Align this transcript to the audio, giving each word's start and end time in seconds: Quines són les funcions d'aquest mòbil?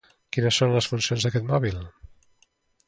Quines 0.35 0.57
són 0.61 0.73
les 0.77 0.89
funcions 0.93 1.27
d'aquest 1.27 1.49
mòbil? 1.53 1.81